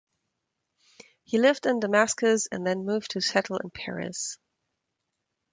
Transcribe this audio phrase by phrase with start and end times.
[1.25, 4.39] He lived in Damascus and then moved to settle in Paris.